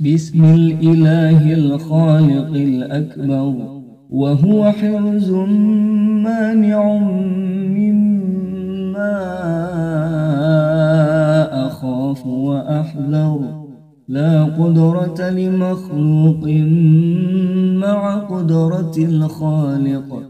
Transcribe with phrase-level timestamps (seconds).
[0.00, 3.54] بسم الإله الخالق الأكبر
[4.10, 5.30] وهو حرز
[6.22, 6.98] مانع
[7.76, 9.14] مما
[11.66, 13.64] أخاف وأحذر.
[14.08, 16.48] لا قدرة لمخلوق
[17.86, 20.22] مع قدرة الخالق.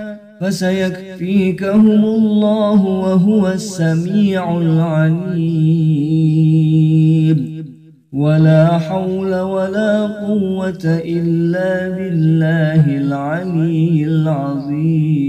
[0.41, 5.41] فسيكفيكهم الله وهو السميع العليم.
[8.13, 15.21] ولا حول ولا قوة إلا بالله العلي العظيم.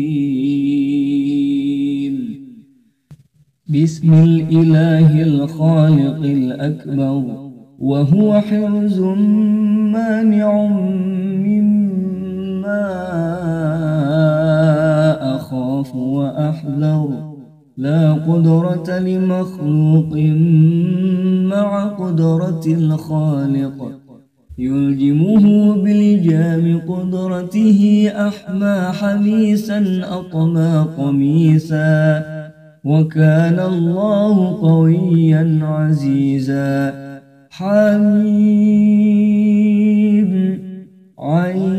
[3.68, 7.22] بسم الإله الخالق الأكبر
[7.78, 9.00] وهو حرز
[9.92, 10.68] مانع
[12.62, 12.86] مما
[15.36, 17.08] أخاف وأحذر.
[17.76, 20.16] لا قدرة لمخلوق
[21.52, 23.78] مع قدرة الخالق.
[24.58, 32.22] يلجمه بلجام قدرته أحمى حميسا أطمى قميسا
[32.84, 37.02] وكان الله قويا عزيزا.
[37.50, 38.92] حميم
[41.18, 41.71] عين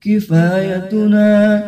[0.00, 1.62] كفايتنا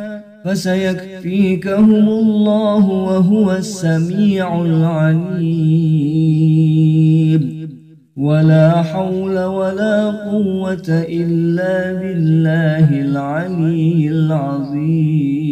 [0.44, 6.00] فسيكفيكهم الله وهو السميع العليم.
[8.16, 15.50] ولا حول ولا قوة إلا بالله العلي العظيم.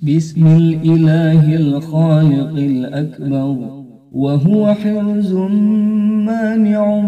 [0.00, 3.82] بسم الإله الخالق الأكبر
[4.12, 5.32] وهو حرز
[6.26, 7.00] مانع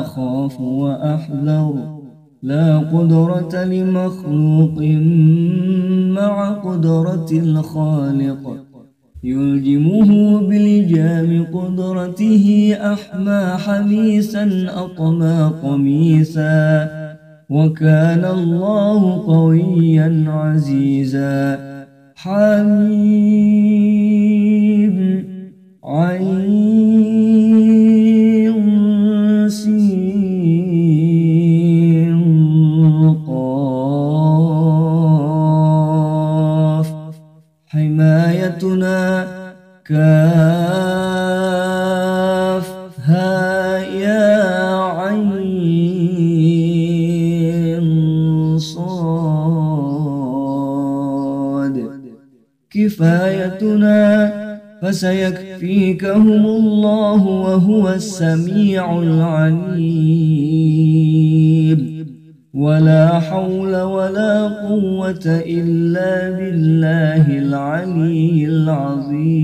[0.00, 1.94] أخاف وأحذر
[2.42, 4.82] لا قدرة لمخلوق
[6.20, 8.56] مع قدرة الخالق
[9.24, 16.88] يلجمه بلجام قدرته أحمى حميسا أطمى قميسا
[17.50, 21.58] وكان الله قويا عزيزا
[22.16, 23.64] حميم
[25.84, 26.43] عين
[53.54, 54.32] كفايتنا
[54.82, 59.84] فسيكفيكهم الله وهو السميع العليم.
[62.54, 69.43] ولا حول ولا قوة إلا بالله العلي العظيم.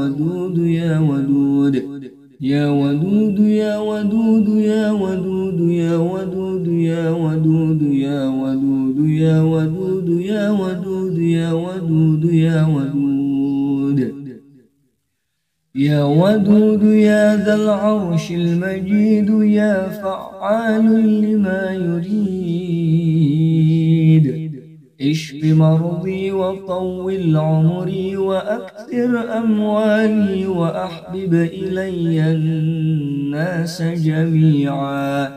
[2.41, 10.49] يا ودود يا ودود يا ودود يا ودود يا ودود يا ودود يا ودود يا
[10.51, 14.11] ودود يا ودود يا ودود
[15.75, 20.85] يا ودود يا ذا العرش المجيد يا فعال
[21.21, 22.81] لما يريد
[25.01, 35.31] اشف مرضي وطول عمري وأكثر أموالي وأحبب إلي الناس جميعا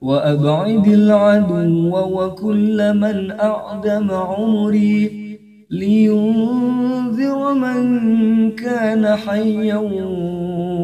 [0.00, 5.24] وأبعد العدو وكل من أعدم عمري
[5.70, 7.84] لينذر من
[8.50, 9.76] كان حيا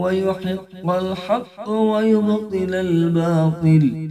[0.03, 4.11] ويحق الحق ويبطل الباطل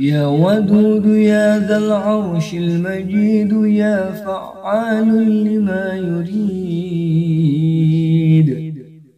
[0.00, 5.08] يا ودود يا ذا العرش المجيد يا فعال
[5.44, 6.68] لما يريد.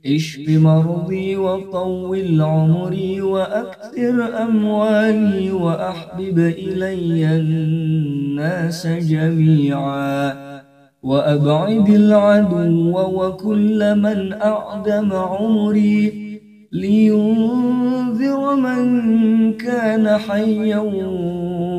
[0.07, 10.35] اشف مرضي وطول عمري وأكثر أموالي وأحبب إلي الناس جميعا.
[11.03, 16.30] وأبعد العدو وكل من أعدم عمري.
[16.73, 20.79] لينذر من كان حيا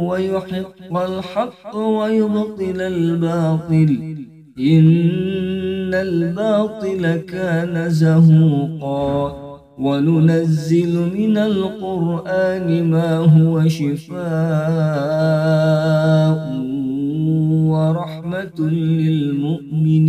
[0.10, 4.16] ويحق الحق ويبطل الباطل.
[4.60, 9.36] إن الباطل كان زهوقا.
[9.80, 14.22] وننزل من القرآن ما هو شفاء
[17.72, 20.02] ورحمة للمؤمنين.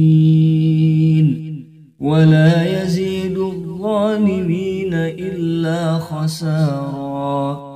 [2.01, 4.62] ولا يزيد الظالمين
[4.95, 7.73] إلا خسارا.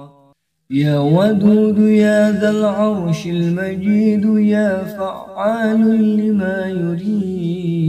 [0.71, 5.81] يا ودود يا ذا العرش المجيد يا فعال
[6.17, 7.87] لما يريد.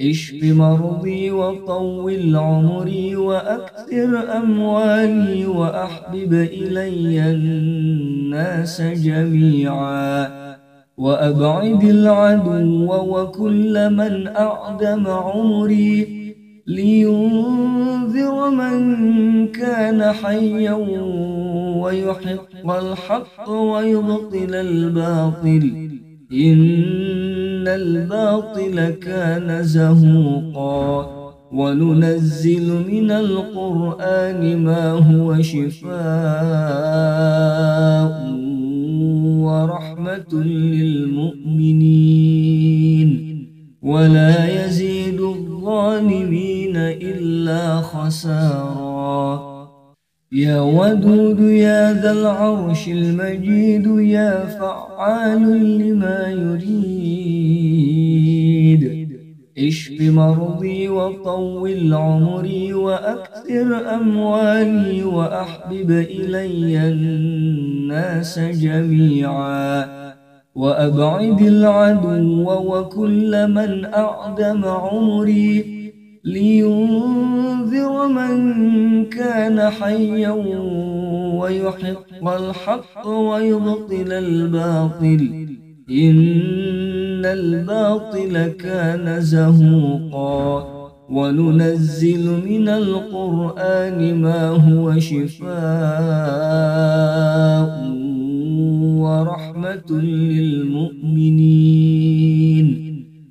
[0.00, 10.28] اشف مرضي وطول عمري وأكثر أموالي وأحبب إلي الناس جميعا.
[10.96, 16.19] وأبعد العدو وكل من أعدم عمري.
[16.66, 20.72] لينذر من كان حيا
[21.82, 25.90] ويحق الحق ويبطل الباطل.
[26.32, 31.20] إن الباطل كان زهوقا.
[31.52, 35.90] وننزل من القرآن ما هو شفاء
[39.40, 41.80] ورحمة للمؤمنين.
[43.82, 49.50] ولا يزيد الظالمين إلا خسارا.
[50.32, 55.42] يا ودود يا ذا العرش المجيد يا فعال
[55.78, 57.10] لما يريد.
[59.58, 70.00] اشف مرضي وطول عمري وأكثر أموالي وأحبب إلي الناس جميعا.
[70.54, 75.79] وأبعد العدو وكل من أعدم عمري.
[76.24, 80.30] لينذر من كان حيا
[81.40, 85.48] ويحق الحق ويبطل الباطل.
[85.90, 90.80] إن الباطل كان زهوقا.
[91.10, 95.50] وننزل من القرآن ما هو شفاء
[99.00, 101.30] ورحمة للمؤمنين.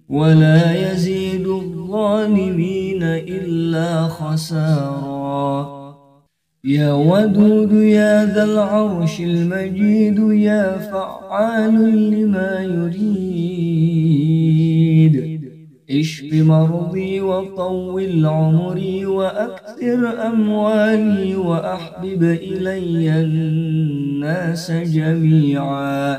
[0.10, 2.79] ولا يزيد الظالمين
[3.28, 5.80] إلا خسارا.
[6.64, 13.40] يا ودود يا ذا العرش المجيد يا فعال لما يريد.
[15.92, 26.18] اشف مرضي وطول عمري وأكثر أموالي وأحبب إلي الناس جميعا.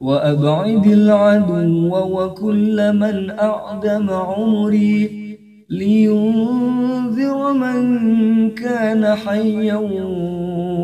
[0.00, 5.21] وأبعد العدو وكل من أعدم عمري.
[5.72, 9.76] لينذر من كان حيا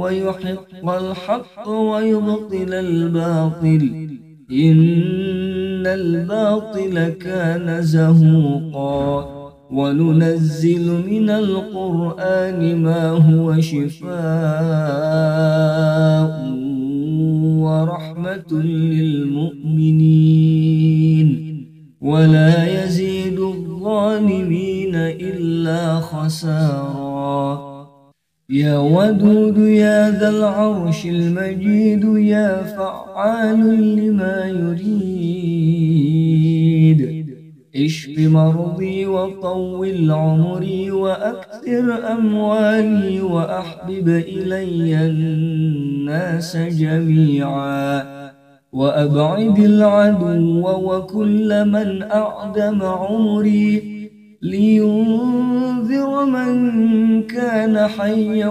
[0.00, 4.09] ويحق الحق ويبطل الباطل.
[4.52, 9.38] إن الباطل كان زهوقا.
[9.71, 14.09] وننزل من القرآن ما هو شفاء
[17.61, 20.09] ورحمة للمؤمنين.
[22.00, 23.18] ولا يزيد
[23.88, 27.68] الظالمين إلا خسارا.
[28.50, 33.61] يا ودود يا ذا العرش المجيد يا فعال
[33.97, 35.09] لما يريد.
[37.76, 48.18] اشف مرضي وطول عمري وأكثر أموالي وأحبب إلي الناس جميعا.
[48.73, 53.99] وأبعد العدو وكل من أعدم عمري
[54.43, 58.49] لينذر من كان حيا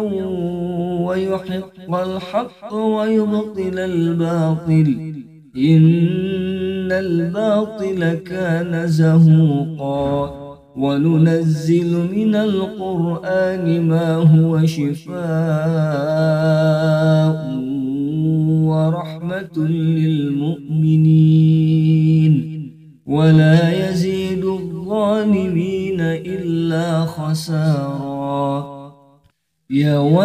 [1.06, 5.14] ويحق الحق ويبطل الباطل.
[5.58, 10.48] إن الباطل كان زهوقا.
[10.78, 15.18] وننزل من القرآن ما هو شفاء.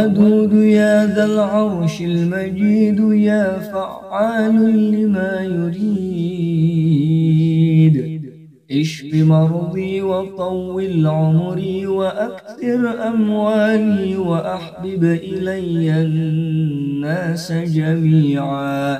[0.04, 4.56] ودود يا ذا العرش المجيد يا فعال
[4.92, 6.02] لما يريد.
[8.70, 18.98] اشف مرضي وطول عمري وأكثر أموالي وأحبب إلي الناس جميعا.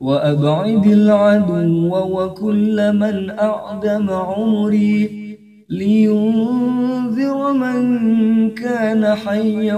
[0.00, 5.23] وأبعد العدو وكل من أعدم عمري.
[5.68, 9.76] لينذر من كان حيا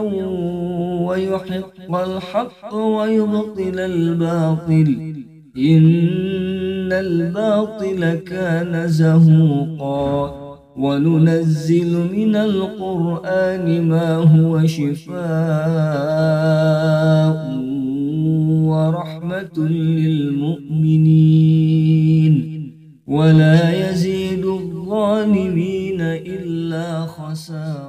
[1.07, 5.15] ويحق الحق ويبطل الباطل.
[5.59, 10.47] إن الباطل كان زهوقا.
[10.77, 15.17] وننزل من القرآن ما هو شفاء
[18.67, 20.97] ورحمة للمؤمنين.
[23.07, 25.76] ولا يزيد الظالمين
[27.37, 27.86] إلا خسارا